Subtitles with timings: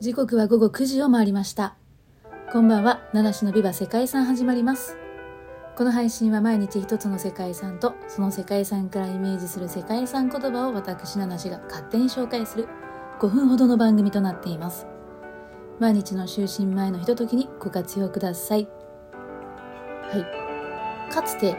[0.00, 1.74] 時刻は午後9時を回りました。
[2.52, 4.96] こんばんは、七種のビバ世界遺産始まります。
[5.74, 12.68] この配信は毎日一つの世界遺産と、その世界遺産からイメージする世界遺産言葉を私七種が勝手に紹介する
[13.18, 14.86] 5分ほどの番組となっています。
[15.80, 18.68] 毎日の就寝前のひとときにご活用ください。
[20.12, 21.12] はい。
[21.12, 21.56] かつて、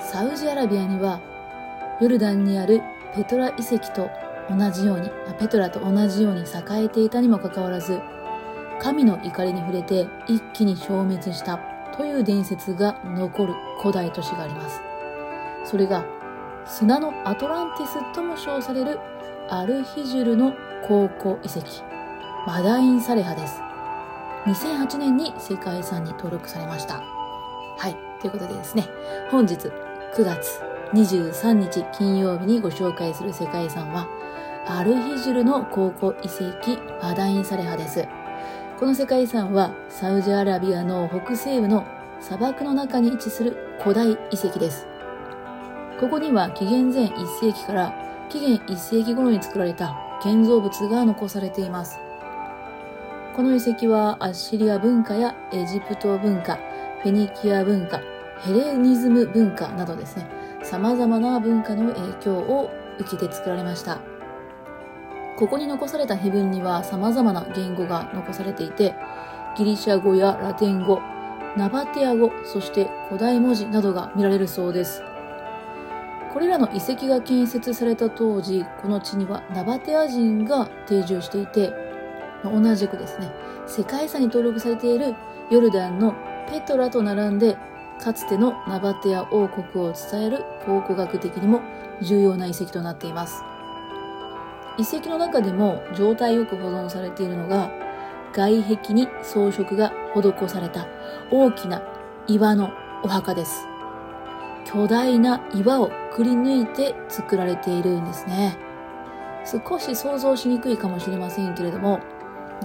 [0.00, 1.20] サウジアラビアには、
[2.00, 2.80] ヨルダンにある
[3.14, 4.10] ペトラ遺跡と
[4.50, 8.00] 同じように、ペトラと同じように栄えていたにもかかわらず、
[8.80, 11.58] 神の怒りに触れて一気に消滅した
[11.96, 14.80] という伝説が残る古代都市があります。
[15.64, 16.04] それが
[16.66, 18.98] 砂のアトランティスとも称される
[19.48, 20.52] アルヒジュルの
[20.86, 21.60] 考古遺跡、
[22.46, 23.60] マダインサレハです。
[24.46, 27.02] 2008年に世界遺産に登録されました。
[27.78, 27.96] はい。
[28.20, 28.86] ということでですね、
[29.30, 34.06] 本日9月23日金曜日にご紹介する世界遺産は、
[34.68, 38.06] アルヒジュルの考古遺跡マダインサレハです。
[38.78, 41.86] この世界遺産はサウジアラビアの北西部の
[42.20, 44.86] 砂漠の中に位置する古代遺跡です。
[45.98, 47.94] ここには紀元前1世紀から
[48.28, 51.98] 紀元1世紀頃に作られた建造物が残されています。
[53.34, 56.58] この遺跡はアッシリア文化やエジプト文化、
[57.02, 58.00] フェニキア文化、
[58.40, 60.26] ヘレニズム文化などですね、
[60.68, 64.00] 様々な文化の影響を受けて作られました。
[65.38, 68.94] ここに残された碑文には様々な言語が残されていて、
[69.56, 71.00] ギリシャ語やラテン語、
[71.56, 75.02] ナバテア語、そして古代文字などが見られるそうです。
[76.32, 81.72] これらの遺跡が建設された当時、この地にはナバテア人が定住していて、
[82.42, 83.30] 同じくですね、
[83.68, 85.14] 世界遺産に登録されている
[85.48, 86.14] ヨルダンの
[86.50, 87.56] ペトラと並んで
[88.02, 91.60] かつてのナバテア王国を伝える考古学的にも
[92.02, 93.42] 重要な遺跡となっています。
[94.78, 97.70] 遺跡の中でも状態よく保存されているのが
[98.34, 100.86] 外壁に装飾が施された
[101.30, 101.82] 大きな
[102.26, 102.70] 岩の
[103.02, 103.66] お墓です。
[104.66, 108.58] 巨大な岩をくり抜いて作られているんですね。
[109.44, 112.00] 少し想像しにくいかもしれませんけれども、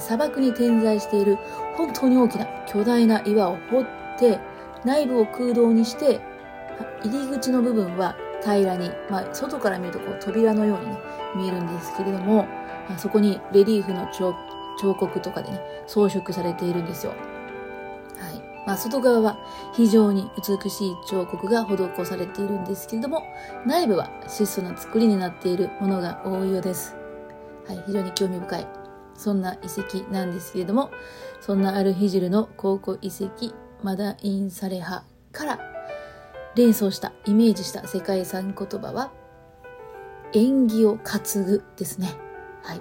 [0.00, 1.38] 砂漠に点在している
[1.76, 3.84] 本当に大きな巨大な岩を掘っ
[4.18, 4.40] て
[4.84, 6.20] 内部を空洞にして、
[7.04, 10.98] 入り口の部分は平らに、まあ、外から見るとこう扉のようにね、
[11.36, 12.46] 見えるんですけれども、
[12.98, 14.34] そこにレリーフの彫
[14.94, 17.12] 刻とかでね、装飾されているんですよ。
[17.12, 18.66] はい。
[18.66, 19.38] まあ、外側は
[19.74, 23.22] 非常に美しい彫刻が施されているんですけれども、
[23.66, 26.96] 内部は質素な作りになっているものが多いようです。
[27.66, 27.82] はい。
[27.86, 28.66] 非常に興味深い。
[29.14, 30.90] そんな遺跡なんですけれども、
[31.40, 35.58] そんなアルヒジルの考古遺跡マダインサレハから
[36.56, 39.12] 連想したイメージした世界遺産言葉は
[40.32, 42.08] 縁起を担ぐですね。
[42.62, 42.80] はい。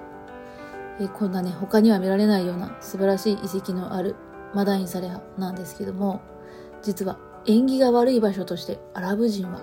[1.01, 4.15] えこんなね、他には見られないような素晴らしい遺跡のある
[4.53, 6.21] マダインサレハなんですけども、
[6.81, 9.59] 実は縁起が悪い場所としてアラブ人は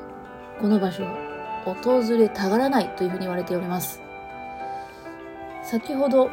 [0.60, 4.02] この場所を訪れたがらないというふうに言われております。
[5.64, 6.28] 先ほど、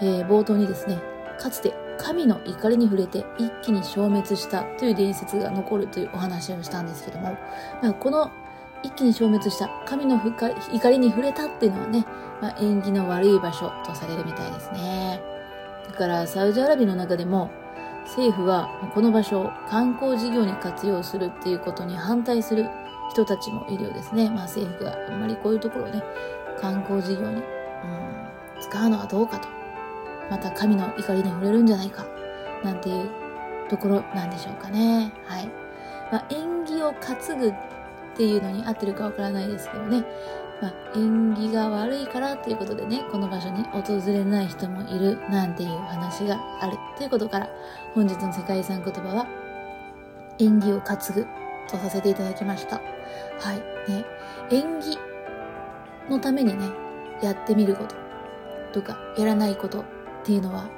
[0.00, 1.02] えー、冒頭にですね、
[1.36, 7.36] かつて神の怒りに触れて一気に消滅したという伝説が残るというお話をしたんですけども、
[7.82, 8.30] まあ、この
[8.82, 12.06] 一気に消滅した神の怒りに触れたっていうのはね、
[12.40, 15.20] まあ、縁起の悪い場所とされるみたいですね。
[15.88, 17.50] だからサウジアラビアの中でも
[18.04, 22.66] 政府はこの場所を観光事業に活用するっていうことに反対する
[23.10, 24.30] 人たちもいるようですね。
[24.30, 26.02] まあ政府があんまりこういうところをね、
[26.60, 27.42] 観光事業に、うん、
[28.60, 29.55] 使うのはどうかと
[30.30, 32.04] また神の怒りに触れるんじゃないか、
[32.64, 33.08] なんていう
[33.68, 35.12] ところなんでしょうかね。
[35.24, 35.48] はい。
[36.10, 37.54] まあ、縁起を担ぐっ
[38.16, 40.04] ていうのに合ってるかわからないですけどね。
[40.60, 47.48] まあ、縁起が悪いからということでね、この場所に訪れない人もいるなんていう話があるということから、
[47.94, 49.26] 本日の世界遺産言葉は、
[50.38, 51.26] 縁起を担ぐ
[51.68, 52.76] とさせていただきました。
[52.76, 52.82] は
[53.52, 53.90] い。
[53.90, 54.04] ね、
[54.50, 54.98] 縁起
[56.08, 56.70] のためにね、
[57.22, 59.84] やってみることとか、やらないこと
[60.26, 60.68] っていうのは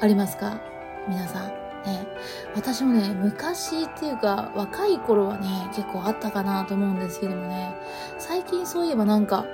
[0.00, 0.60] ありますか？
[1.06, 1.46] 皆さん。
[1.86, 2.04] ね、
[2.56, 7.72] 私もね、昔っていうか、若い頃はね、結構あったかなと思うんですけどもね、
[8.18, 9.46] 最近そういえばなんか、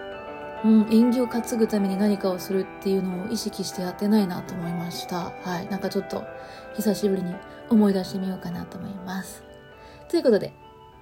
[0.65, 5.31] うん、縁起を担ぐために何かをするっていうのを意識してやってないなと思いました。
[5.45, 5.69] はい。
[5.69, 6.25] なんかちょっと、
[6.77, 7.35] 久しぶりに
[7.69, 9.45] 思い出してみようかなと思います。
[10.09, 10.55] ということで、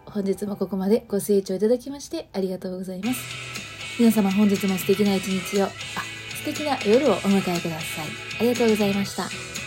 [0.07, 3.21] 本日もここまでご清聴いただきましてありがとうございます。
[4.01, 5.69] 皆様本日も素敵な一日を、あ、
[6.41, 8.07] 素敵な夜をお迎えください。
[8.41, 9.60] ありがとうございました。